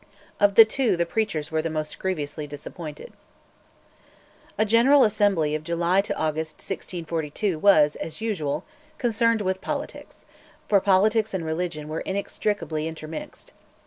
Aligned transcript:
Of 0.39 0.55
the 0.55 0.65
two 0.65 0.97
the 0.97 1.05
preachers 1.05 1.51
were 1.51 1.61
the 1.61 1.69
more 1.69 1.83
grievously 1.99 2.47
disappointed. 2.47 3.13
A 4.57 4.65
General 4.65 5.03
Assembly 5.03 5.53
of 5.53 5.63
July 5.63 5.99
August 6.15 6.55
1642 6.55 7.59
was, 7.59 7.95
as 7.97 8.19
usual, 8.19 8.65
concerned 8.97 9.41
with 9.41 9.61
politics, 9.61 10.25
for 10.67 10.81
politics 10.81 11.35
and 11.35 11.45
religion 11.45 11.87
were 11.87 12.01
inextricably 12.01 12.87
intermixed. 12.87 13.53